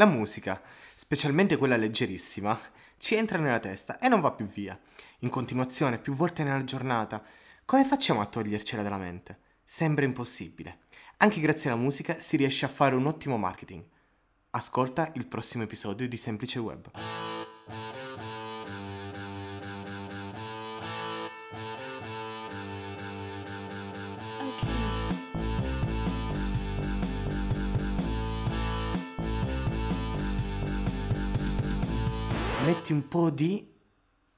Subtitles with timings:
[0.00, 0.58] La musica,
[0.94, 2.58] specialmente quella leggerissima,
[2.96, 4.80] ci entra nella testa e non va più via.
[5.18, 7.22] In continuazione, più volte nella giornata.
[7.66, 9.38] Come facciamo a togliercela dalla mente?
[9.62, 10.78] Sembra impossibile.
[11.18, 13.84] Anche grazie alla musica si riesce a fare un ottimo marketing.
[14.52, 16.90] Ascolta il prossimo episodio di Semplice Web.
[32.70, 33.68] Metti un po' di...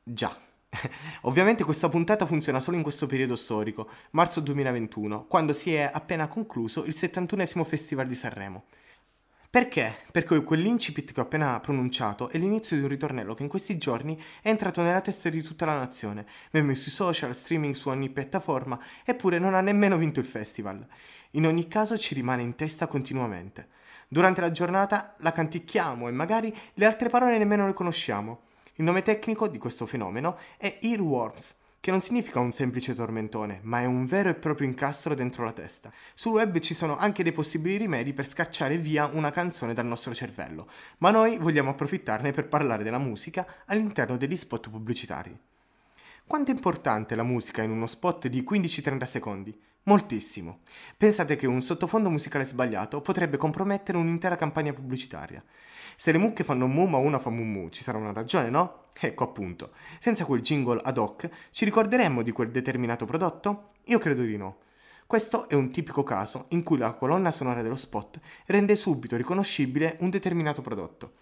[0.03, 0.35] Già.
[1.23, 6.29] Ovviamente questa puntata funziona solo in questo periodo storico, marzo 2021, quando si è appena
[6.29, 8.65] concluso il 71 Festival di Sanremo.
[9.51, 9.97] Perché?
[10.11, 14.19] Perché quell'incipit che ho appena pronunciato è l'inizio di un ritornello che in questi giorni
[14.41, 18.81] è entrato nella testa di tutta la nazione, meme sui social, streaming su ogni piattaforma,
[19.05, 20.87] eppure non ha nemmeno vinto il festival.
[21.33, 23.69] In ogni caso ci rimane in testa continuamente.
[24.12, 28.41] Durante la giornata la canticchiamo e magari le altre parole nemmeno le conosciamo.
[28.75, 33.81] Il nome tecnico di questo fenomeno è earworms, che non significa un semplice tormentone, ma
[33.81, 35.91] è un vero e proprio incastro dentro la testa.
[36.12, 40.12] Sul web ci sono anche dei possibili rimedi per scacciare via una canzone dal nostro
[40.12, 45.34] cervello, ma noi vogliamo approfittarne per parlare della musica all'interno degli spot pubblicitari.
[46.27, 49.59] Quanto è importante la musica in uno spot di 15-30 secondi?
[49.84, 50.61] Moltissimo.
[50.97, 55.42] Pensate che un sottofondo musicale sbagliato potrebbe compromettere un'intera campagna pubblicitaria.
[55.97, 58.84] Se le mucche fanno mu ma una fa mu mu, ci sarà una ragione, no?
[59.00, 59.72] Ecco appunto.
[59.98, 63.70] Senza quel jingle ad hoc, ci ricorderemmo di quel determinato prodotto?
[63.86, 64.58] Io credo di no.
[65.05, 69.97] Questo è un tipico caso in cui la colonna sonora dello spot rende subito riconoscibile
[69.98, 71.14] un determinato prodotto.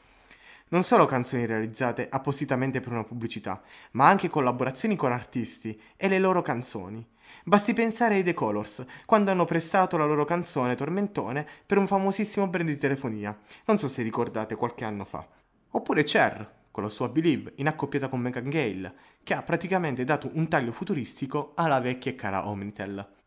[0.69, 3.61] Non solo canzoni realizzate appositamente per una pubblicità,
[3.93, 7.05] ma anche collaborazioni con artisti e le loro canzoni.
[7.45, 12.49] Basti pensare ai The Colors, quando hanno prestato la loro canzone Tormentone per un famosissimo
[12.49, 15.27] brand di telefonia, non so se ricordate qualche anno fa.
[15.71, 20.31] Oppure Cher, con la sua Believe, in accoppiata con Megan Gale, che ha praticamente dato
[20.35, 23.20] un taglio futuristico alla vecchia e cara Omnitel.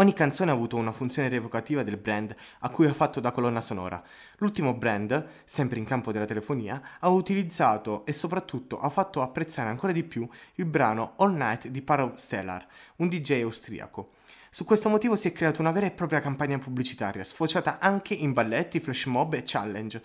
[0.00, 3.60] Ogni canzone ha avuto una funzione revocativa del brand a cui ha fatto da colonna
[3.60, 4.02] sonora.
[4.38, 9.92] L'ultimo brand, sempre in campo della telefonia, ha utilizzato e soprattutto ha fatto apprezzare ancora
[9.92, 12.66] di più il brano All Night di Parov Stellar,
[12.96, 14.12] un DJ austriaco.
[14.48, 18.32] Su questo motivo si è creata una vera e propria campagna pubblicitaria, sfociata anche in
[18.32, 20.00] balletti, flash mob e challenge.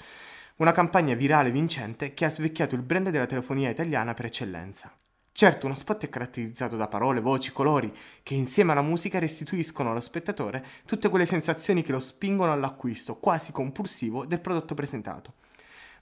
[0.57, 4.91] Una campagna virale vincente che ha svecchiato il brand della telefonia italiana per eccellenza.
[5.37, 9.99] Certo, uno spot è caratterizzato da parole, voci, colori, che insieme alla musica restituiscono allo
[9.99, 15.33] spettatore tutte quelle sensazioni che lo spingono all'acquisto quasi compulsivo del prodotto presentato.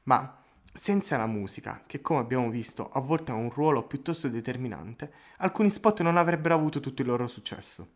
[0.03, 0.39] Ma
[0.71, 5.71] senza la musica, che come abbiamo visto a volte ha un ruolo piuttosto determinante, alcuni
[5.71, 7.87] spot non avrebbero avuto tutto il loro successo.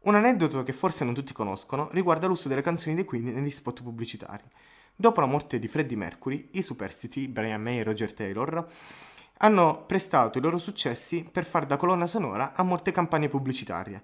[0.00, 3.84] Un aneddoto che forse non tutti conoscono riguarda l'uso delle canzoni dei Queen negli spot
[3.84, 4.42] pubblicitari.
[4.96, 8.66] Dopo la morte di Freddie Mercury, i superstiti Brian May e Roger Taylor
[9.38, 14.02] hanno prestato i loro successi per far da colonna sonora a molte campagne pubblicitarie,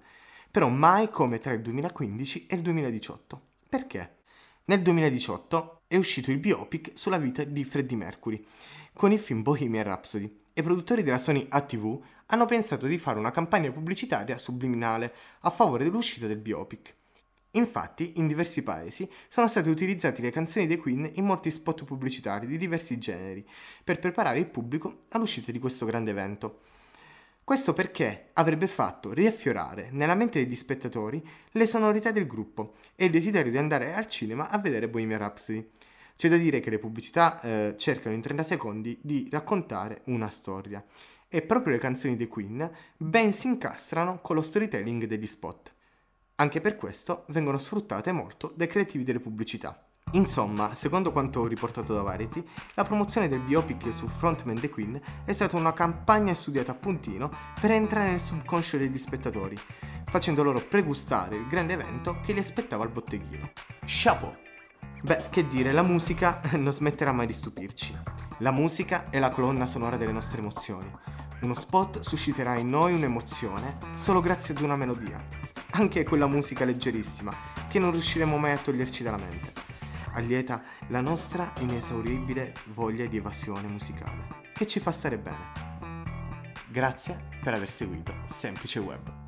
[0.49, 3.41] però mai come tra il 2015 e il 2018.
[3.69, 4.17] Perché?
[4.65, 8.45] Nel 2018 è uscito il biopic sulla vita di Freddie Mercury,
[8.93, 13.19] con il film Bohemian Rhapsody, e i produttori della Sony ATV hanno pensato di fare
[13.19, 16.95] una campagna pubblicitaria subliminale a favore dell'uscita del biopic.
[17.51, 22.47] Infatti, in diversi paesi sono state utilizzate le canzoni dei Queen in molti spot pubblicitari
[22.47, 23.45] di diversi generi
[23.83, 26.61] per preparare il pubblico all'uscita di questo grande evento.
[27.43, 33.11] Questo perché avrebbe fatto riaffiorare nella mente degli spettatori le sonorità del gruppo e il
[33.11, 35.69] desiderio di andare al cinema a vedere Bohemian Rhapsody.
[36.15, 40.81] C'è da dire che le pubblicità eh, cercano in 30 secondi di raccontare una storia
[41.27, 45.73] e proprio le canzoni dei Queen ben si incastrano con lo storytelling degli spot.
[46.41, 49.79] Anche per questo vengono sfruttate molto dai creativi delle pubblicità.
[50.13, 52.43] Insomma, secondo quanto riportato da Variety,
[52.73, 57.31] la promozione del biopic su Frontman The Queen è stata una campagna studiata a puntino
[57.59, 59.55] per entrare nel subconscio degli spettatori,
[60.09, 63.51] facendo loro pregustare il grande evento che li aspettava al botteghino.
[63.85, 64.35] Chapeau!
[65.03, 67.95] Beh, che dire, la musica non smetterà mai di stupirci.
[68.39, 70.91] La musica è la colonna sonora delle nostre emozioni.
[71.41, 75.40] Uno spot susciterà in noi un'emozione solo grazie ad una melodia
[75.71, 77.35] anche quella musica leggerissima
[77.67, 79.53] che non riusciremo mai a toglierci dalla mente.
[80.13, 85.69] Allieta la nostra inesauribile voglia di evasione musicale, che ci fa stare bene.
[86.67, 89.20] Grazie per aver seguito Semplice Web.